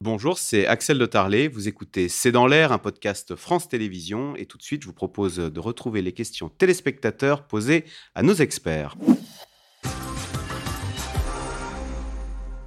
Bonjour, 0.00 0.38
c'est 0.38 0.64
Axel 0.68 0.96
de 0.96 1.06
Tarlet. 1.06 1.48
Vous 1.48 1.66
écoutez 1.66 2.08
C'est 2.08 2.30
dans 2.30 2.46
l'air, 2.46 2.70
un 2.70 2.78
podcast 2.78 3.34
France 3.34 3.68
Télévisions. 3.68 4.36
Et 4.36 4.46
tout 4.46 4.56
de 4.56 4.62
suite, 4.62 4.82
je 4.82 4.86
vous 4.86 4.92
propose 4.92 5.38
de 5.38 5.60
retrouver 5.60 6.02
les 6.02 6.12
questions 6.12 6.48
téléspectateurs 6.48 7.42
posées 7.42 7.84
à 8.14 8.22
nos 8.22 8.34
experts. 8.34 8.94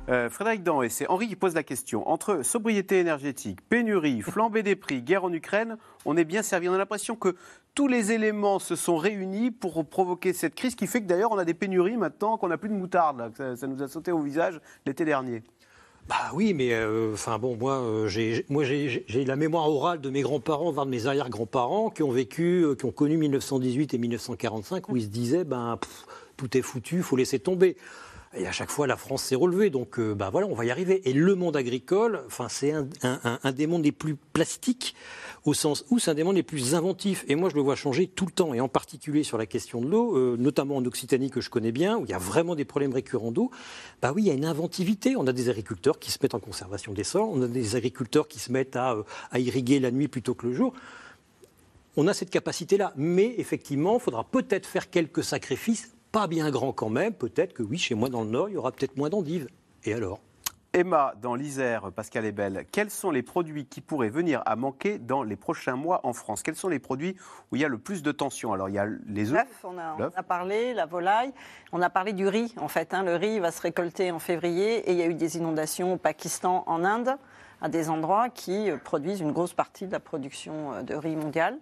Euh, 0.09 0.29
Frédéric 0.29 0.63
Dan, 0.63 0.83
et 0.83 0.89
c'est 0.89 1.07
Henri 1.07 1.29
qui 1.29 1.38
pose 1.38 1.55
la 1.55 1.63
question. 1.63 2.09
Entre 2.09 2.44
sobriété 2.44 2.99
énergétique, 2.99 3.61
pénurie, 3.70 4.21
flambée 4.29 4.61
des 4.61 4.75
prix, 4.75 5.02
guerre 5.02 5.23
en 5.23 5.32
Ukraine, 5.32 5.77
on 6.04 6.18
est 6.18 6.25
bien 6.25 6.43
servi. 6.43 6.68
On 6.68 6.73
a 6.73 6.77
l'impression 6.77 7.16
que 7.16 7.38
tous 7.75 7.88
les 7.88 8.11
éléments 8.11 8.59
se 8.59 8.75
sont 8.75 8.98
réunis 8.98 9.52
pour 9.52 9.86
provoquer 9.86 10.34
cette 10.34 10.54
crise 10.54 10.75
qui 10.75 10.86
fait 10.86 11.02
que 11.02 11.07
d'ailleurs 11.07 11.32
on 11.32 11.38
a 11.38 11.45
des 11.45 11.54
pénuries 11.54 11.95
maintenant, 11.95 12.38
qu'on 12.38 12.50
n'a 12.50 12.57
plus 12.57 12.68
de 12.68 12.73
moutarde. 12.73 13.32
Ça, 13.38 13.55
ça 13.55 13.68
nous 13.68 13.82
a 13.82 13.88
sauté 13.88 14.11
au 14.11 14.20
visage 14.20 14.59
l'été 14.86 15.05
dernier. 15.05 15.43
Bah 16.12 16.30
oui, 16.34 16.54
mais 16.54 16.73
euh, 16.73 17.14
enfin 17.14 17.40
bon, 17.40 17.55
moi 17.55 17.76
euh, 17.76 18.09
j'ai 18.09 18.44
la 19.26 19.38
mémoire 19.38 19.70
orale 19.70 20.02
de 20.02 20.09
mes 20.09 20.20
grands-parents, 20.23 20.70
voire 20.70 20.85
de 20.85 20.91
mes 20.91 21.05
arrière-grands-parents, 21.05 21.90
qui 21.90 22.04
ont 22.04 22.12
vécu, 22.12 22.66
euh, 22.66 22.76
qui 22.76 22.84
ont 22.84 22.91
connu 22.91 23.16
1918 23.16 23.94
et 23.94 23.98
1945, 23.98 24.90
où 24.90 24.98
ils 24.98 25.04
se 25.04 25.08
disaient 25.08 25.45
ben 25.45 25.80
tout 26.35 26.58
est 26.58 26.62
foutu, 26.62 27.02
faut 27.02 27.16
laisser 27.16 27.40
tomber. 27.40 27.77
Et 28.34 28.48
à 28.48 28.52
chaque 28.52 28.70
fois, 28.70 28.88
la 28.88 28.95
France 28.95 29.23
s'est 29.23 29.35
relevée. 29.35 29.70
Donc, 29.70 29.99
bah 29.99 30.30
voilà, 30.30 30.48
on 30.48 30.53
va 30.53 30.63
y 30.63 30.71
arriver. 30.71 31.02
Et 31.09 31.13
le 31.13 31.35
monde 31.35 31.58
agricole, 31.58 32.23
c'est 32.49 32.71
un, 32.71 32.88
un, 33.04 33.52
des 33.52 33.67
mondes 33.67 33.84
les 33.84 33.91
plus 33.91 34.16
plastiques 34.16 34.95
au 35.44 35.54
sens 35.54 35.85
où 35.90 35.99
c'est 35.99 36.12
un 36.12 36.13
des 36.13 36.23
mondes 36.23 36.35
les 36.35 36.44
plus 36.44 36.76
inventifs. 36.76 37.26
Et 37.27 37.35
moi, 37.35 37.49
je 37.49 37.55
le 37.55 37.62
vois 37.62 37.76
changer 37.76 38.07
tout 38.07 38.26
le 38.26 38.31
temps, 38.31 38.54
et 38.54 38.62
en 38.62 38.67
particulier 38.67 39.23
sur 39.23 39.38
la 39.38 39.45
question 39.45 39.81
de 39.81 39.88
l'eau, 39.88 40.16
euh, 40.16 40.38
notamment 40.38 40.77
en 40.77 40.85
Occitanie 40.85 41.30
que 41.30 41.41
je 41.41 41.49
connais 41.49 41.71
bien, 41.71 41.98
où 41.98 42.05
il 42.05 42.12
y 42.12 42.13
a 42.13 42.20
vraiment 42.20 42.55
des 42.55 42.66
problèmes 42.66 42.94
récurrents 42.94 43.31
d'eau. 43.31 43.52
Bah 44.02 44.13
oui, 44.16 44.23
il 44.23 44.27
y 44.27 44.32
a 44.32 44.34
une 44.34 44.45
inventivité. 44.45 45.16
On 45.16 45.27
a 45.27 45.34
des 45.34 45.49
agriculteurs 45.49 45.99
qui 45.99 46.12
se 46.12 46.20
mettent 46.21 46.35
en 46.35 46.40
conservation 46.40 46.93
des 46.93 47.04
sols, 47.04 47.21
on 47.23 47.41
a 47.41 47.48
des 47.48 47.76
agriculteurs 47.76 48.27
qui 48.27 48.40
se 48.40 48.52
mettent 48.52 48.76
à, 48.76 48.93
euh, 48.93 49.04
à 49.32 49.40
irriguer 49.40 49.79
la 49.79 49.91
nuit 49.91 50.07
plutôt 50.07 50.35
que 50.35 50.48
le 50.48 50.54
jour. 50.54 50.74
On 51.98 52.07
a 52.07 52.13
cette 52.13 52.29
capacité-là, 52.29 52.93
mais 52.96 53.34
effectivement, 53.37 53.96
il 53.96 53.99
faudra 53.99 54.24
peut-être 54.24 54.65
faire 54.65 54.90
quelques 54.90 55.24
sacrifices, 55.24 55.91
pas 56.12 56.27
bien 56.27 56.49
grands 56.51 56.73
quand 56.73 56.90
même. 56.90 57.13
Peut-être 57.13 57.54
que 57.54 57.63
oui, 57.63 57.77
chez 57.77 57.95
moi 57.95 58.09
dans 58.09 58.23
le 58.23 58.29
Nord, 58.29 58.49
il 58.49 58.54
y 58.54 58.57
aura 58.57 58.71
peut-être 58.71 58.98
moins 58.98 59.09
d'endives. 59.09 59.48
Et 59.84 59.93
alors? 59.93 60.20
Emma, 60.73 61.13
dans 61.21 61.35
l'Isère, 61.35 61.91
Pascal 61.91 62.23
est 62.23 62.31
belle. 62.31 62.65
Quels 62.71 62.90
sont 62.90 63.12
les 63.12 63.23
produits 63.23 63.65
qui 63.65 63.81
pourraient 63.81 64.09
venir 64.09 64.41
à 64.45 64.56
manquer 64.56 65.00
dans 65.00 65.22
les 65.22 65.35
prochains 65.35 65.75
mois 65.75 66.00
en 66.06 66.13
France? 66.13 66.44
Quels 66.44 66.56
sont 66.56 66.69
les 66.69 66.79
produits 66.79 67.18
où 67.51 67.57
il 67.57 67.62
y 67.62 67.66
a 67.66 67.68
le 67.68 67.78
plus 67.78 68.01
de 68.01 68.12
tension? 68.13 68.53
Alors, 68.53 68.69
il 68.69 68.75
y 68.75 68.79
a 68.79 68.88
les 69.06 69.34
œufs. 69.34 69.45
On 69.66 69.78
a, 69.78 69.97
on 70.00 70.18
a, 70.18 70.23
parlé, 70.23 70.73
la 70.73 70.85
volaille. 70.85 71.34
On 71.73 71.81
a 71.81 71.90
parlé 71.90 72.13
du 72.13 72.25
riz, 72.25 72.53
en 72.56 72.69
fait. 72.69 72.94
Hein. 72.94 73.03
Le 73.03 73.16
riz 73.16 73.40
va 73.40 73.51
se 73.51 73.62
récolter 73.62 74.12
en 74.12 74.19
février 74.19 74.90
et 74.90 74.94
il 74.94 74.97
y 74.97 75.01
a 75.01 75.07
eu 75.07 75.13
des 75.13 75.35
inondations 75.35 75.94
au 75.96 75.97
Pakistan, 75.97 76.63
en 76.68 76.85
Inde, 76.85 77.18
à 77.62 77.68
des 77.68 77.90
endroits 77.90 78.29
qui 78.29 78.72
euh, 78.72 78.78
produisent 78.78 79.19
une 79.19 79.34
grosse 79.34 79.53
partie 79.53 79.88
de 79.88 79.91
la 79.91 80.00
production 80.00 80.72
euh, 80.72 80.84
de 80.84 80.96
riz 80.96 81.18
mondiale. 81.18 81.57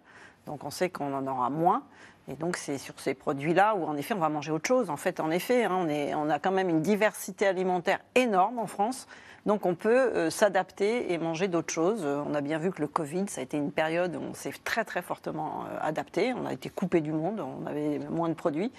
Donc, 0.46 0.64
on 0.64 0.70
sait 0.70 0.92
qu'on 0.92 1.16
en 1.16 1.26
aura 1.26 1.50
moins. 1.50 1.82
Et 2.30 2.36
donc, 2.36 2.58
c'est 2.58 2.78
sur 2.78 3.00
ces 3.00 3.16
produits-là 3.16 3.76
où, 3.76 3.86
en 3.86 3.98
effet, 3.98 4.14
on 4.14 4.20
va 4.20 4.30
manger 4.30 4.52
autre 4.52 4.68
chose. 4.68 4.90
En 4.90 4.98
fait, 4.98 5.20
en 5.20 5.32
effet, 5.32 5.64
hein, 5.64 5.76
on, 5.80 5.90
est, 5.90 6.14
on, 6.14 6.30
a 6.30 6.38
quand 6.38 6.52
même 6.52 6.70
une 6.70 6.82
diversité 6.82 7.48
alimentaire 7.48 8.00
énorme 8.16 8.60
en 8.60 8.68
France. 8.68 9.08
Donc, 9.46 9.66
on 9.66 9.74
peut 9.74 9.90
euh, 9.90 10.30
s'adapter 10.30 11.12
et 11.12 11.18
manger 11.18 11.48
d'autres 11.48 11.74
choses. 11.74 12.02
Euh, 12.04 12.22
on 12.28 12.36
a 12.36 12.42
bien 12.42 12.58
vu 12.58 12.72
que 12.72 12.82
le 12.82 12.88
Covid, 12.88 13.26
ça 13.28 13.42
a 13.42 13.44
été 13.44 13.58
une 13.58 13.72
période 13.72 14.16
où 14.16 14.20
on 14.20 14.34
s'est 14.34 14.54
très, 14.64 14.84
très 14.84 15.02
fortement 15.02 15.64
euh, 15.64 15.78
adapté. 15.82 16.34
On 16.34 16.46
a 16.46 16.54
été 16.54 16.70
coupé 16.70 17.02
du 17.02 17.12
monde, 17.12 17.40
on 17.40 17.66
avait 17.66 18.00
moins 18.10 18.30
de 18.30 18.34
produits. 18.34 18.72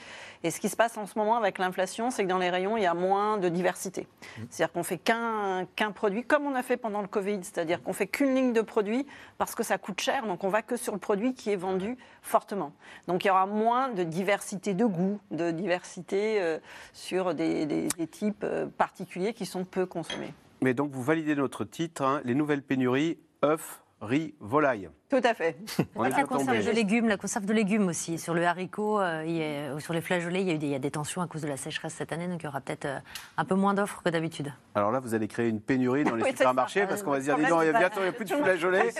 Et 0.42 0.50
ce 0.50 0.60
qui 0.60 0.68
se 0.68 0.76
passe 0.76 0.96
en 0.96 1.06
ce 1.06 1.18
moment 1.18 1.36
avec 1.36 1.58
l'inflation, 1.58 2.10
c'est 2.10 2.24
que 2.24 2.28
dans 2.28 2.38
les 2.38 2.50
rayons, 2.50 2.76
il 2.76 2.82
y 2.82 2.86
a 2.86 2.94
moins 2.94 3.38
de 3.38 3.48
diversité. 3.48 4.02
Mmh. 4.02 4.42
C'est-à-dire 4.50 4.72
qu'on 4.72 4.82
fait 4.82 4.98
qu'un 4.98 5.66
produit, 5.94 6.24
comme 6.24 6.46
on 6.46 6.54
a 6.54 6.62
fait 6.62 6.76
pendant 6.76 7.02
le 7.02 7.08
Covid. 7.08 7.40
C'est-à-dire 7.42 7.82
qu'on 7.82 7.92
fait 7.92 8.06
qu'une 8.06 8.34
ligne 8.34 8.52
de 8.52 8.62
produits 8.62 9.06
parce 9.38 9.54
que 9.54 9.62
ça 9.62 9.78
coûte 9.78 10.00
cher. 10.00 10.26
Donc, 10.26 10.44
on 10.44 10.48
va 10.48 10.62
que 10.62 10.76
sur 10.76 10.92
le 10.92 11.00
produit 11.00 11.34
qui 11.34 11.50
est 11.50 11.56
vendu 11.56 11.96
fortement. 12.22 12.72
Donc, 13.08 13.24
il 13.24 13.28
y 13.28 13.30
aura 13.30 13.39
moins 13.46 13.88
de 13.88 14.02
diversité 14.02 14.74
de 14.74 14.84
goût, 14.84 15.20
de 15.30 15.50
diversité 15.50 16.40
euh, 16.40 16.58
sur 16.92 17.34
des, 17.34 17.88
types 18.10 18.44
euh, 18.44 18.66
particuliers 18.66 19.34
qui 19.34 19.46
sont 19.46 19.64
peu 19.64 19.86
consommés. 19.86 20.32
Mais 20.62 20.74
donc, 20.74 20.90
vous 20.92 21.02
validez 21.02 21.34
notre 21.34 21.64
titre, 21.64 22.02
hein, 22.02 22.20
les 22.24 22.34
nouvelles 22.34 22.62
pénuries, 22.62 23.18
œufs, 23.44 23.82
riz, 24.00 24.34
volaille. 24.40 24.88
Tout 25.08 25.20
à 25.22 25.34
fait. 25.34 25.56
On 25.96 26.04
la 26.04 26.22
conserve 26.24 26.64
de 26.64 26.70
légumes, 26.70 27.08
la 27.08 27.16
conserve 27.16 27.44
de 27.44 27.52
légumes 27.52 27.88
aussi. 27.88 28.18
Sur 28.18 28.32
le 28.32 28.44
haricot, 28.46 29.00
euh, 29.00 29.24
il 29.26 29.36
y 29.36 29.42
a, 29.42 29.78
sur 29.80 29.92
les 29.92 30.00
flageolets, 30.00 30.40
il 30.40 30.48
y, 30.48 30.50
a 30.50 30.54
eu 30.54 30.58
des, 30.58 30.66
il 30.66 30.72
y 30.72 30.74
a 30.74 30.78
des 30.78 30.90
tensions 30.90 31.20
à 31.20 31.26
cause 31.26 31.42
de 31.42 31.48
la 31.48 31.56
sécheresse 31.56 31.94
cette 31.94 32.12
année, 32.12 32.28
donc 32.28 32.40
il 32.42 32.46
y 32.46 32.48
aura 32.48 32.60
peut-être 32.60 32.86
euh, 32.86 32.98
un 33.36 33.44
peu 33.44 33.54
moins 33.54 33.74
d'offres 33.74 34.02
que 34.02 34.08
d'habitude. 34.08 34.52
Alors 34.74 34.90
là, 34.90 35.00
vous 35.00 35.14
allez 35.14 35.28
créer 35.28 35.48
une 35.48 35.60
pénurie 35.60 36.04
dans 36.04 36.14
les 36.14 36.22
oui, 36.24 36.30
supermarchés 36.30 36.86
parce 36.86 37.02
qu'on 37.02 37.10
va 37.10 37.18
se 37.18 37.24
dire, 37.24 37.36
non, 37.36 37.60
il 37.62 37.72
bientôt 37.72 38.00
il 38.00 38.04
n'y 38.04 38.08
a 38.08 38.12
plus 38.12 38.24
de 38.24 38.34
flageolets. 38.34 38.94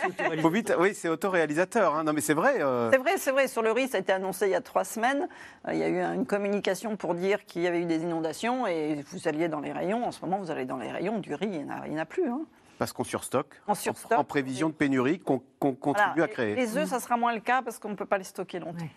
vite, 0.52 0.74
oui, 0.78 0.94
c'est 0.94 1.08
autoréalisateur. 1.08 1.94
Hein. 1.94 2.04
Non, 2.04 2.12
mais 2.12 2.20
c'est 2.20 2.34
vrai. 2.34 2.56
Euh... 2.60 2.90
C'est 2.90 2.98
vrai, 2.98 3.16
c'est 3.16 3.30
vrai. 3.30 3.48
Sur 3.48 3.62
le 3.62 3.72
riz, 3.72 3.88
ça 3.88 3.96
a 3.96 4.00
été 4.00 4.12
annoncé 4.12 4.46
il 4.46 4.52
y 4.52 4.56
a 4.56 4.60
trois 4.60 4.84
semaines. 4.84 5.28
Euh, 5.68 5.72
il 5.72 5.78
y 5.78 5.84
a 5.84 5.88
eu 5.88 6.00
une 6.00 6.26
communication 6.26 6.96
pour 6.96 7.14
dire 7.14 7.44
qu'il 7.46 7.62
y 7.62 7.66
avait 7.66 7.80
eu 7.80 7.86
des 7.86 8.02
inondations 8.02 8.66
et 8.66 9.02
vous 9.10 9.28
alliez 9.28 9.48
dans 9.48 9.60
les 9.60 9.72
rayons. 9.72 10.04
En 10.04 10.12
ce 10.12 10.20
moment, 10.24 10.38
vous 10.38 10.50
allez 10.50 10.64
dans 10.64 10.76
les 10.76 10.90
rayons 10.90 11.18
du 11.18 11.34
riz, 11.34 11.48
il 11.52 11.90
n'y 11.92 11.96
en 11.96 12.02
a 12.02 12.04
plus. 12.04 12.28
Hein 12.28 12.42
parce 12.80 12.94
qu'on 12.94 13.04
surstocke, 13.04 13.60
en, 13.66 13.74
surstock, 13.74 14.18
en, 14.18 14.24
prévision 14.24 14.70
de 14.70 14.74
pénurie 14.74 15.18
qu'on 15.18 15.40
qu 15.40 15.74
contribue 15.74 16.12
voilà. 16.16 16.24
à 16.24 16.28
créer. 16.28 16.54
Les 16.54 16.78
œufs, 16.78 16.88
ça 16.88 16.98
sera 16.98 17.18
moins 17.18 17.34
le 17.34 17.40
cas 17.40 17.60
parce 17.60 17.78
qu'on 17.78 17.90
ne 17.90 17.94
peut 17.94 18.06
pas 18.06 18.16
les 18.16 18.24
stocker 18.24 18.58
longtemps. 18.58 18.88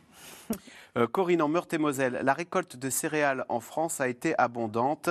Oui. 0.49 0.55
euh, 0.97 1.05
Corinne, 1.05 1.41
en 1.41 1.49
Meurthe-et-Moselle, 1.49 2.21
la 2.23 2.33
récolte 2.33 2.77
de 2.77 2.89
céréales 2.89 3.43
en 3.49 3.59
France 3.59 3.99
a 3.99 4.07
été 4.07 4.39
abondante 4.39 5.09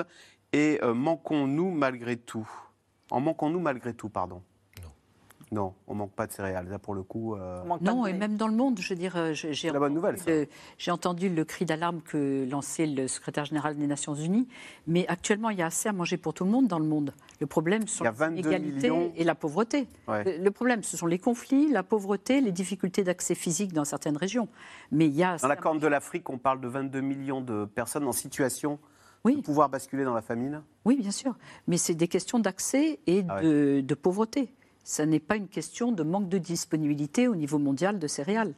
et 0.55 0.79
euh, 0.83 0.95
manquons-nous 0.95 1.71
malgré 1.71 2.17
tout? 2.17 2.49
En 3.11 3.21
manquons-nous 3.21 3.61
malgré 3.61 3.93
tout, 3.93 4.09
pardon 4.09 4.43
non, 5.53 5.75
on 5.87 5.95
manque 5.95 6.13
pas 6.13 6.27
de 6.27 6.33
céréales. 6.33 6.67
Là, 6.69 6.79
pour 6.79 6.95
le 6.95 7.03
coup. 7.03 7.35
Euh... 7.35 7.63
Non, 7.83 8.07
et 8.07 8.15
même 8.15 8.37
dans 8.37 8.49
le 8.49 8.57
monde, 8.57 8.81
je 8.81 8.89
veux 8.89 8.99
dire, 8.99 9.35
j'ai 9.35 9.71
la 9.71 9.79
bonne 9.79 9.93
nouvelle. 9.93 10.17
J'ai 10.79 10.91
entendu 10.91 11.29
le 11.29 11.45
cri 11.45 11.67
d'alarme 11.67 12.01
que 12.01 12.49
lançait 12.51 12.87
le 12.87 13.07
secrétaire 13.07 13.45
général 13.45 13.77
des 13.77 13.87
Nations 13.87 14.15
Unies, 14.15 14.49
mais 14.87 15.07
actuellement, 15.09 15.51
il 15.51 15.59
y 15.59 15.63
a 15.63 15.67
assez 15.67 15.91
à 15.91 15.93
manger 15.93 16.17
pour 16.17 16.33
tout 16.33 16.45
le 16.45 16.51
monde 16.51 16.69
dans 16.69 16.79
le 16.79 16.87
monde. 16.87 17.13
Le 17.39 17.47
problème, 17.47 17.87
ce 17.87 17.99
sont 17.99 18.05
l'inégalité 18.05 18.91
et 19.15 19.25
la 19.25 19.35
pauvreté. 19.35 19.87
Ouais. 20.09 20.39
Le, 20.39 20.51
problème, 20.51 20.83
ce 20.83 20.97
sont 20.97 21.07
les 21.07 21.19
conflits, 21.19 21.71
la 21.71 21.83
pauvreté, 21.83 22.41
les 22.41 22.53
difficultés 22.53 23.05
d'accès 23.05 23.35
physique 23.35 23.75
dans 23.75 23.85
certaines 23.85 24.17
régions. 24.17 24.49
Mais 24.91 25.07
il 25.07 25.15
y 25.15 25.23
a 25.23 25.37
dans 25.37 25.49
la 25.49 25.57
Corne 25.57 25.79
de 25.79 25.87
l'Afrique, 25.87 26.31
on 26.31 26.39
parle 26.39 26.63
de 26.63 26.69
22 26.69 27.01
millions 27.03 27.43
de 27.43 27.67
personnes 27.67 28.07
en 28.07 28.13
situation 28.13 28.79
oui. 29.25 29.37
de 29.37 29.43
pouvoir 29.43 29.69
basculer 29.69 30.05
dans 30.05 30.15
la 30.15 30.23
famine. 30.23 30.63
Oui, 30.87 30.97
bien 30.97 31.11
sûr. 31.11 31.37
Mais 31.67 31.77
c'est 31.77 31.95
des 31.95 32.09
questions 32.09 32.39
d'accès 32.39 33.01
et 33.07 33.25
ah 33.29 33.43
de, 33.43 33.77
ouais. 33.77 33.83
de 33.83 33.95
pauvreté 33.95 34.55
ce 34.85 35.03
n'est 35.03 35.21
pas 35.21 35.37
une 35.37 35.49
question 35.49 35.93
de 35.93 36.03
manque 36.03 36.29
de 36.29 36.39
disponibilité 36.39 37.29
au 37.29 37.37
niveau 37.37 37.59
mondial 37.59 37.99
de 37.99 38.07
céréales. 38.07 38.55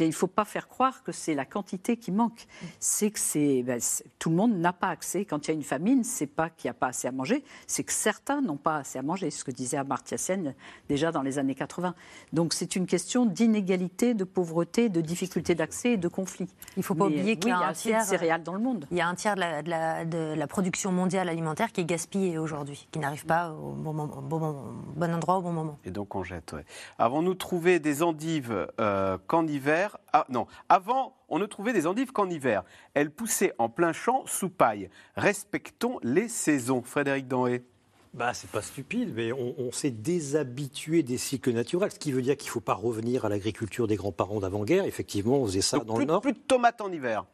Il 0.00 0.06
ne 0.08 0.12
faut 0.12 0.26
pas 0.26 0.44
faire 0.44 0.68
croire 0.68 1.02
que 1.02 1.12
c'est 1.12 1.34
la 1.34 1.44
quantité 1.44 1.96
qui 1.96 2.10
manque. 2.10 2.46
C'est 2.80 3.10
que 3.10 3.18
c'est, 3.18 3.62
ben, 3.62 3.80
tout 4.18 4.30
le 4.30 4.36
monde 4.36 4.56
n'a 4.56 4.72
pas 4.72 4.88
accès. 4.88 5.24
Quand 5.24 5.46
il 5.46 5.50
y 5.50 5.50
a 5.52 5.54
une 5.54 5.62
famine, 5.62 6.04
c'est 6.04 6.26
pas 6.26 6.50
qu'il 6.50 6.68
n'y 6.68 6.70
a 6.70 6.74
pas 6.74 6.88
assez 6.88 7.08
à 7.08 7.12
manger, 7.12 7.44
c'est 7.66 7.84
que 7.84 7.92
certains 7.92 8.40
n'ont 8.40 8.56
pas 8.56 8.78
assez 8.78 8.98
à 8.98 9.02
manger. 9.02 9.30
Ce 9.30 9.44
que 9.44 9.50
disait 9.50 9.76
Amartya 9.76 10.18
Sen 10.18 10.54
déjà 10.88 11.12
dans 11.12 11.22
les 11.22 11.38
années 11.38 11.54
80. 11.54 11.94
Donc 12.32 12.54
c'est 12.54 12.76
une 12.76 12.86
question 12.86 13.26
d'inégalité, 13.26 14.14
de 14.14 14.24
pauvreté, 14.24 14.88
de 14.88 15.00
difficulté 15.00 15.54
d'accès 15.54 15.92
et 15.92 15.96
de 15.96 16.08
conflit. 16.08 16.48
Il 16.76 16.80
ne 16.80 16.84
faut 16.84 16.94
pas 16.94 17.08
Mais, 17.08 17.16
oublier 17.16 17.36
qu'il 17.36 17.52
oui, 17.52 17.58
y 17.58 17.62
a 17.62 17.68
un 17.68 17.72
tiers 17.72 18.02
de 18.02 18.06
céréales 18.06 18.42
dans 18.42 18.54
le 18.54 18.60
monde. 18.60 18.86
Il 18.90 18.96
y 18.96 19.00
a 19.00 19.08
un 19.08 19.14
tiers 19.14 19.34
de 19.34 19.40
la, 19.40 19.62
de 19.62 19.70
la, 19.70 20.04
de 20.04 20.34
la 20.36 20.46
production 20.46 20.92
mondiale 20.92 21.28
alimentaire 21.28 21.72
qui 21.72 21.80
est 21.80 21.84
gaspillée 21.84 22.38
aujourd'hui, 22.38 22.88
qui 22.90 22.98
n'arrive 22.98 23.26
pas 23.26 23.52
au 23.52 23.72
bon, 23.72 23.92
moment, 23.92 24.22
bon, 24.22 24.38
moment, 24.38 24.64
bon, 24.94 25.14
endroit 25.14 25.38
au 25.38 25.42
bon 25.42 25.52
moment. 25.52 25.78
Et 25.84 25.90
donc 25.90 26.14
on 26.14 26.22
jette. 26.22 26.52
Ouais. 26.52 26.64
Avons-nous 26.98 27.34
trouvé 27.34 27.78
des 27.78 28.02
endives 28.02 28.66
euh, 28.80 29.18
qu'en 29.26 29.46
hiver 29.46 29.83
ah, 30.12 30.26
non, 30.28 30.46
avant, 30.68 31.16
on 31.28 31.38
ne 31.38 31.46
trouvait 31.46 31.72
des 31.72 31.86
endives 31.86 32.12
qu'en 32.12 32.28
hiver. 32.28 32.64
Elles 32.94 33.10
poussaient 33.10 33.52
en 33.58 33.68
plein 33.68 33.92
champ 33.92 34.24
sous 34.26 34.48
paille. 34.48 34.88
Respectons 35.16 35.98
les 36.02 36.28
saisons. 36.28 36.82
Frédéric 36.82 37.28
Danhé. 37.28 37.64
Bah, 38.14 38.32
c'est 38.32 38.50
pas 38.50 38.62
stupide, 38.62 39.12
mais 39.14 39.32
on, 39.32 39.54
on 39.58 39.72
s'est 39.72 39.90
déshabitué 39.90 41.02
des 41.02 41.18
cycles 41.18 41.50
naturels, 41.50 41.90
ce 41.90 41.98
qui 41.98 42.12
veut 42.12 42.22
dire 42.22 42.36
qu'il 42.36 42.46
ne 42.46 42.52
faut 42.52 42.60
pas 42.60 42.74
revenir 42.74 43.24
à 43.24 43.28
l'agriculture 43.28 43.88
des 43.88 43.96
grands-parents 43.96 44.38
d'avant-guerre. 44.38 44.84
Effectivement, 44.84 45.38
on 45.38 45.46
faisait 45.46 45.60
ça 45.60 45.78
Donc 45.78 45.86
dans 45.86 45.94
plus, 45.94 46.04
le 46.04 46.06
Nord. 46.06 46.20
Plus 46.20 46.32
de 46.32 46.38
tomates 46.38 46.80
en 46.80 46.92
hiver 46.92 47.24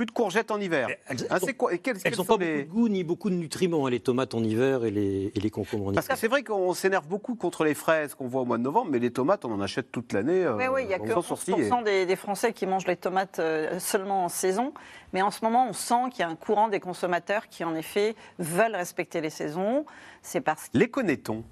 plus 0.00 0.06
de 0.06 0.12
courgettes 0.12 0.50
en 0.50 0.58
hiver. 0.58 0.88
Elles 1.08 1.18
n'ont 1.18 1.52
quoi, 1.58 1.76
quels, 1.76 1.98
elles 2.02 2.16
quels 2.16 2.24
pas 2.24 2.36
les... 2.38 2.64
beaucoup 2.64 2.78
de 2.78 2.80
goût 2.80 2.88
ni 2.88 3.04
beaucoup 3.04 3.28
de 3.28 3.34
nutriments, 3.34 3.84
hein, 3.84 3.90
les 3.90 4.00
tomates 4.00 4.32
en 4.32 4.42
hiver 4.42 4.86
et 4.86 4.90
les, 4.90 5.30
et 5.34 5.40
les 5.40 5.50
concombres 5.50 5.88
en 5.88 5.92
hiver. 5.92 5.96
Parce 5.96 6.08
que 6.08 6.16
c'est 6.16 6.28
vrai 6.28 6.42
qu'on 6.42 6.72
s'énerve 6.72 7.06
beaucoup 7.06 7.34
contre 7.34 7.64
les 7.64 7.74
fraises 7.74 8.14
qu'on 8.14 8.26
voit 8.26 8.40
au 8.40 8.44
mois 8.46 8.56
de 8.56 8.62
novembre, 8.62 8.90
mais 8.90 8.98
les 8.98 9.10
tomates, 9.10 9.44
on 9.44 9.52
en 9.52 9.60
achète 9.60 9.92
toute 9.92 10.14
l'année. 10.14 10.48
Oui, 10.48 10.64
oui, 10.72 10.82
il 10.84 10.86
n'y 10.86 10.94
a 10.94 10.98
que 10.98 11.12
11% 11.12 11.84
des, 11.84 12.06
des, 12.06 12.16
Français 12.16 12.54
qui 12.54 12.64
mangent 12.64 12.86
les 12.86 12.96
tomates 12.96 13.40
euh, 13.40 13.78
seulement 13.78 14.24
en 14.24 14.30
saison. 14.30 14.72
Mais 15.12 15.20
en 15.20 15.30
ce 15.30 15.44
moment, 15.44 15.68
on 15.68 15.74
sent 15.74 16.08
qu'il 16.12 16.20
y 16.20 16.22
a 16.22 16.28
un 16.30 16.36
courant 16.36 16.68
des 16.68 16.80
consommateurs 16.80 17.48
qui, 17.48 17.62
en 17.64 17.74
effet, 17.74 18.14
veulent 18.38 18.76
respecter 18.76 19.20
les 19.20 19.28
saisons. 19.28 19.84
C'est 20.22 20.40
parce 20.40 20.70
Les 20.72 20.88
connaît-on? 20.88 21.44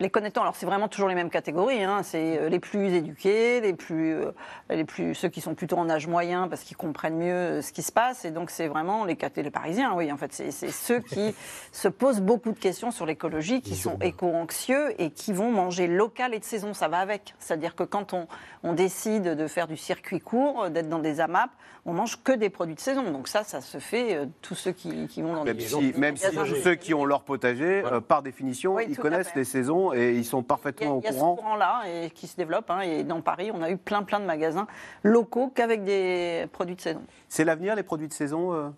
Les 0.00 0.10
connaîtons, 0.10 0.40
alors 0.40 0.56
c'est 0.56 0.66
vraiment 0.66 0.88
toujours 0.88 1.08
les 1.08 1.14
mêmes 1.14 1.30
catégories. 1.30 1.84
hein. 1.84 2.02
C'est 2.02 2.38
euh, 2.38 2.48
les 2.48 2.58
plus 2.58 2.92
éduqués, 2.94 3.60
les 3.60 3.74
plus, 3.74 4.14
euh, 4.14 4.32
les 4.70 4.84
plus, 4.84 5.14
ceux 5.14 5.28
qui 5.28 5.40
sont 5.40 5.54
plutôt 5.54 5.76
en 5.76 5.88
âge 5.90 6.06
moyen 6.06 6.48
parce 6.48 6.62
qu'ils 6.62 6.76
comprennent 6.76 7.18
mieux 7.18 7.32
euh, 7.32 7.62
ce 7.62 7.72
qui 7.72 7.82
se 7.82 7.92
passe. 7.92 8.24
Et 8.24 8.30
donc 8.30 8.50
c'est 8.50 8.66
vraiment 8.66 9.04
les, 9.04 9.16
les 9.36 9.50
Parisiens, 9.50 9.92
oui. 9.94 10.10
En 10.10 10.16
fait, 10.16 10.32
c'est 10.32 10.50
ceux 10.50 11.00
qui 11.00 11.34
se 11.72 11.88
posent 11.88 12.20
beaucoup 12.22 12.52
de 12.52 12.58
questions 12.58 12.90
sur 12.90 13.04
l'écologie, 13.06 13.60
qui 13.60 13.76
sont 13.76 13.98
éco-anxieux 14.00 15.00
et 15.00 15.10
qui 15.10 15.32
vont 15.32 15.50
manger 15.50 15.86
local 15.86 16.34
et 16.34 16.38
de 16.38 16.44
saison. 16.44 16.72
Ça 16.74 16.88
va 16.88 16.98
avec. 16.98 17.34
C'est-à-dire 17.38 17.74
que 17.74 17.82
quand 17.84 18.12
on, 18.14 18.26
on 18.62 18.72
décide 18.72 19.22
de 19.24 19.46
faire 19.46 19.66
du 19.66 19.76
circuit 19.76 20.20
court, 20.20 20.70
d'être 20.70 20.88
dans 20.88 20.98
des 20.98 21.20
AMAP, 21.20 21.50
on 21.86 21.92
mange 21.92 22.22
que 22.22 22.32
des 22.32 22.50
produits 22.50 22.74
de 22.74 22.80
saison. 22.80 23.10
Donc 23.10 23.28
ça, 23.28 23.44
ça 23.44 23.60
se 23.60 23.78
fait. 23.78 24.14
euh, 24.14 24.26
tous 24.42 24.54
ceux 24.54 24.72
qui, 24.72 25.06
qui 25.08 25.22
vont 25.22 25.34
dans 25.34 25.44
Même 25.44 25.56
des 25.56 25.64
si, 25.64 25.92
même 25.96 26.16
si 26.16 26.26
ceux 26.62 26.74
qui 26.74 26.94
ont 26.94 27.04
leur 27.04 27.22
potager, 27.22 27.80
Voilà. 27.82 27.98
euh, 27.98 28.00
par 28.00 28.22
définition, 28.22 28.74
Oui, 28.74 28.84
ils 28.88 28.96
connaissent 28.96 29.34
les 29.34 29.44
saisons 29.44 29.89
et 29.92 30.14
ils 30.16 30.24
sont 30.24 30.42
parfaitement 30.42 30.96
au 30.96 31.00
il 31.00 31.04
y 31.04 31.08
a 31.08 31.12
courant. 31.12 31.36
courant-là 31.36 31.82
et 31.86 32.10
qui 32.10 32.26
se 32.26 32.36
développe. 32.36 32.70
hein, 32.70 32.80
et 32.80 33.04
dans 33.04 33.20
Paris, 33.20 33.50
on 33.54 33.62
a 33.62 33.70
eu 33.70 33.76
plein, 33.76 34.02
plein 34.02 34.20
de 34.20 34.24
magasins 34.26 34.66
locaux 35.02 35.48
qu'avec 35.54 35.84
des 35.84 36.46
produits 36.52 36.76
de 36.76 36.80
saison. 36.80 37.02
C'est 37.28 37.44
l'avenir, 37.44 37.74
les 37.74 37.82
produits 37.82 38.08
de 38.08 38.12
saison, 38.12 38.52
euh, 38.52 38.68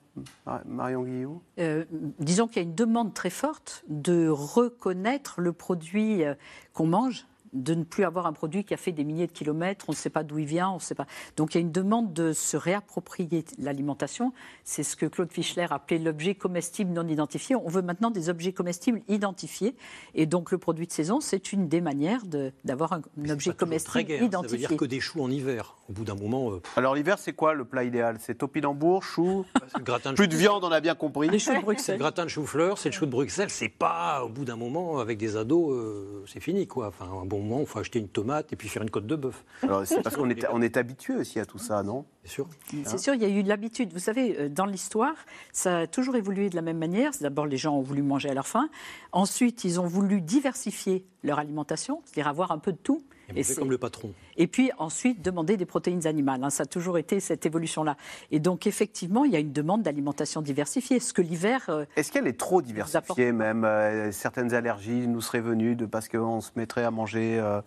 Mar- 0.47 0.61
Marion 0.67 1.03
Guillot 1.03 1.43
Euh, 1.59 1.85
disons 2.19 2.47
qu'il 2.49 2.56
y 2.62 2.64
a 2.64 2.69
une 2.69 2.75
demande 2.75 3.14
très 3.14 3.31
forte 3.31 3.85
de 3.88 4.29
reconnaître 4.29 5.41
le 5.41 5.53
produit 5.53 6.25
euh, 6.25 6.35
qu'on 6.75 6.87
mange, 6.87 7.26
de 7.52 7.75
ne 7.75 7.84
plus 7.84 8.04
avoir 8.04 8.26
un 8.26 8.32
produit 8.32 8.64
qui 8.64 8.72
a 8.75 8.76
fait 8.76 8.93
des 8.93 9.04
milliers 9.04 9.26
de 9.26 9.32
kilomètres, 9.32 9.84
on 9.88 9.93
ne 9.93 9.96
sait 9.96 10.10
pas 10.10 10.22
d'où 10.22 10.38
il 10.38 10.46
vient, 10.46 10.70
on 10.70 10.76
ne 10.76 10.81
sait 10.81 10.94
pas. 10.94 11.06
Donc 11.37 11.54
il 11.54 11.58
y 11.58 11.60
a 11.60 11.60
une 11.60 11.72
demande 11.72 12.12
de 12.12 12.32
se 12.32 12.56
réapproprier 12.56 13.44
l'alimentation. 13.58 14.32
C'est 14.64 14.82
ce 14.82 14.96
que 14.96 15.06
Claude 15.06 15.31
Fischler 15.32 15.66
appelait 15.70 15.99
l'objet 15.99 16.34
comestible 16.34 16.93
non 16.93 17.06
identifié. 17.08 17.56
On 17.56 17.69
veut 17.69 17.82
maintenant 17.82 18.10
des 18.10 18.28
objets 18.28 18.52
comestibles 18.52 19.00
identifiés. 19.08 19.75
Et 20.14 20.26
donc 20.26 20.50
le 20.50 20.58
produit 20.58 20.87
de 20.87 20.93
saison, 20.93 21.20
c'est 21.20 21.52
une 21.52 21.69
des 21.69 21.81
manières 21.81 22.25
de- 22.26 22.52
d'avoir 22.64 22.93
un, 22.94 23.02
objet 23.31 23.52
comestible 23.55 24.05
guère. 24.05 24.16
Ça 24.19 24.22
veut 24.22 24.26
identifié. 24.28 24.58
dire 24.69 24.76
que 24.76 24.84
des 24.84 25.00
choux 25.00 25.22
en 25.22 25.31
hiver. 25.31 25.76
Au 25.88 25.93
bout 25.93 26.05
d'un 26.05 26.14
moment, 26.14 26.52
euh, 26.52 26.62
Alors 26.76 26.94
l'hiver, 26.94 27.19
c'est 27.19 27.32
quoi 27.34 27.55
le 27.55 27.64
plat 27.64 27.84
idéal? 27.84 28.16
C'est 28.20 28.37
topinambour, 28.38 29.02
chou, 29.02 29.44
c'est 29.69 29.78
le 29.78 29.84
gratin 29.84 30.10
de 30.12 30.16
plus 30.16 30.28
de 30.28 30.37
viande, 30.37 30.64
on 30.64 30.72
a 30.72 30.81
bien 30.81 30.94
compris. 30.94 31.28
Les 31.28 31.38
choux 31.38 31.50
de 31.50 31.55
C'est 31.56 31.60
le 31.60 31.64
Bruxelles. 31.64 31.98
gratin 31.98 32.25
de 32.25 32.31
chou-fleur, 32.31 32.78
c'est 32.78 32.88
le 32.88 32.94
chou 32.94 33.05
de 33.06 33.10
Bruxelles. 33.10 33.50
C'est 33.50 33.69
pas, 33.69 34.25
au 34.25 34.28
bout 34.28 34.44
d'un 34.44 34.56
moment, 34.56 34.98
avec 35.00 35.19
des 35.19 35.37
ados, 35.37 35.72
euh, 35.72 36.25
c'est 36.26 36.40
fini, 36.40 36.66
quoi. 36.66 36.88
Enfin, 36.88 37.06
un 37.22 37.26
bon 37.26 37.42
moment, 37.43 37.61
il 37.61 37.67
faut 37.67 37.79
acheter 37.79 37.99
une 37.99 38.09
tomate 38.09 38.53
et 38.53 38.56
puis 38.56 38.69
faire 38.69 38.83
une 38.83 38.91
côte 38.91 39.06
de 39.06 39.17
bœuf, 39.17 39.44
Alors, 39.62 39.87
C'est 39.87 40.03
parce 40.03 40.17
qu'on 40.17 40.29
est, 40.31 40.47
on 40.50 40.62
est 40.62 40.77
habitué 40.77 41.15
aussi 41.15 41.41
à 41.41 41.47
tout 41.47 41.59
ça, 41.59 41.83
non? 41.83 42.05
C'est 42.25 42.31
sûr. 42.31 42.49
C'est 42.85 42.99
sûr, 42.99 43.15
il 43.15 43.23
y 43.23 43.25
a 43.25 43.29
eu 43.29 43.43
de 43.43 43.49
l'habitude. 43.49 43.93
Vous 43.93 43.99
savez, 43.99 44.39
euh, 44.39 44.49
dans 44.49 44.67
l'histoire, 44.67 45.15
ça 45.53 45.81
a 45.81 45.87
toujours 45.87 46.17
évolué 46.17 46.50
de 46.50 46.56
la 46.56 46.62
même 46.62 46.79
manière. 46.79 47.11
D'abord, 47.21 47.47
les 47.47 47.56
gens 47.56 47.77
ont 47.77 47.83
voulu 47.83 48.03
manger 48.03 48.31
à 48.31 48.35
leur 48.35 48.47
faim. 48.47 48.69
Ensuite, 49.12 49.65
ils 49.65 49.81
ont 49.81 49.87
voulu 49.87 50.21
diversifier 50.21 51.05
leur 51.23 51.39
alimentation, 51.39 52.03
c'est-à-dire 52.05 52.29
avoir 52.29 52.53
un 52.53 52.59
peu 52.59 52.73
de 52.73 52.79
tout. 52.79 53.03
Et 53.37 53.43
c'est- 53.43 53.55
comme 53.58 53.70
le 53.70 53.79
patron. 53.79 54.12
et 54.37 54.46
puis 54.46 54.70
ensuite, 54.79 55.23
demander 55.23 55.56
des 55.56 55.67
protéines 55.67 56.06
animales. 56.06 56.43
hein. 56.44 56.50
Ça 56.50 56.62
a 56.64 56.67
toujours 56.67 56.99
été 56.99 57.20
cette 57.20 57.46
évolution-là. 57.46 57.96
Et 58.31 58.40
donc, 58.40 58.67
effectivement, 58.67 59.25
il 59.25 59.32
y 59.32 59.37
a 59.37 59.38
une 59.38 59.52
demande 59.52 59.82
d'alimentation 59.82 60.43
diversifiée. 60.43 61.00
Ce 61.00 61.12
que 61.12 61.23
l'hiver. 61.23 61.64
euh, 61.69 61.84
Est-ce 61.96 62.12
qu'elle 62.12 62.26
est 62.26 62.38
trop 62.38 62.58
apporte 62.58 62.67
diversifiée 62.67 63.32
même 63.32 63.64
euh, 63.64 64.12
Certaines 64.12 64.55
allergies 64.55 65.06
nous 65.08 65.20
seraient 65.20 65.40
venues 65.40 65.76
de 65.76 65.87
parce 65.87 66.08
qu'on 66.08 66.40
se 66.40 66.50
mettrait 66.56 66.84
à 66.84 66.90
manger 66.90 67.38
euh, 67.40 67.61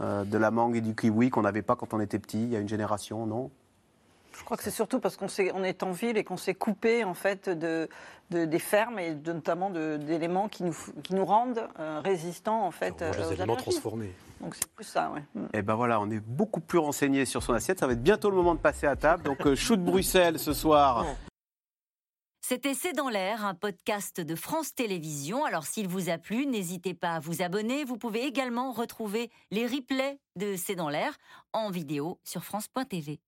euh, 0.00 0.24
de 0.24 0.38
la 0.38 0.50
mangue 0.50 0.76
et 0.76 0.80
du 0.80 0.94
kiwi 0.94 1.30
qu'on 1.30 1.42
n'avait 1.42 1.62
pas 1.62 1.76
quand 1.76 1.92
on 1.94 2.00
était 2.00 2.18
petit, 2.18 2.42
il 2.42 2.48
y 2.50 2.56
a 2.56 2.60
une 2.60 2.68
génération, 2.68 3.26
non? 3.26 3.50
Je 4.36 4.44
crois 4.44 4.56
que 4.56 4.62
c'est 4.62 4.70
surtout 4.70 4.98
parce 5.00 5.16
qu'on 5.16 5.26
on 5.54 5.64
est 5.64 5.82
en 5.82 5.92
ville 5.92 6.16
et 6.16 6.24
qu'on 6.24 6.36
s'est 6.36 6.54
coupé 6.54 7.04
en 7.04 7.14
fait 7.14 7.48
de, 7.48 7.88
de- 8.30 8.44
des 8.44 8.58
fermes 8.58 8.98
et 8.98 9.14
de- 9.14 9.32
notamment 9.32 9.70
d'éléments 9.70 10.48
qui 10.48 10.62
nous, 10.64 10.72
f- 10.72 10.90
qui 11.02 11.14
nous 11.14 11.24
rendent 11.24 11.68
euh, 11.78 12.00
résistants 12.00 12.64
en 12.66 12.70
fait 12.70 12.94
On 13.02 13.06
mange 13.06 13.16
euh, 13.18 13.28
des 13.30 13.40
aliments 13.40 13.56
transformés. 13.56 14.12
Donc 14.40 14.54
c'est 14.56 14.66
plus 14.72 14.84
ça, 14.84 15.10
ouais. 15.10 15.22
Mm. 15.34 15.46
Et 15.54 15.62
ben 15.62 15.74
voilà, 15.74 16.00
on 16.00 16.10
est 16.10 16.18
beaucoup 16.20 16.60
plus 16.60 16.78
renseigné 16.78 17.24
sur 17.26 17.42
son 17.42 17.52
assiette. 17.52 17.78
Ça 17.78 17.86
va 17.86 17.92
être 17.92 18.02
bientôt 18.02 18.30
le 18.30 18.36
moment 18.36 18.54
de 18.54 18.60
passer 18.60 18.86
à 18.86 18.96
table. 18.96 19.22
Donc, 19.22 19.46
euh, 19.46 19.54
chou 19.54 19.76
de 19.76 19.82
Bruxelles 19.82 20.38
ce 20.38 20.52
soir. 20.52 21.04
C'était 22.44 22.74
C'est 22.74 22.92
dans 22.92 23.08
l'air, 23.08 23.44
un 23.46 23.54
podcast 23.54 24.20
de 24.20 24.34
France 24.34 24.74
Télévisions. 24.74 25.44
Alors 25.44 25.64
s'il 25.64 25.86
vous 25.86 26.10
a 26.10 26.18
plu, 26.18 26.46
n'hésitez 26.46 26.92
pas 26.92 27.14
à 27.14 27.20
vous 27.20 27.40
abonner. 27.40 27.84
Vous 27.84 27.96
pouvez 27.96 28.24
également 28.24 28.72
retrouver 28.72 29.30
les 29.52 29.66
replays 29.66 30.18
de 30.36 30.56
C'est 30.56 30.74
dans 30.74 30.88
l'air 30.88 31.16
en 31.52 31.70
vidéo 31.70 32.18
sur 32.24 32.42
France.tv. 32.44 33.20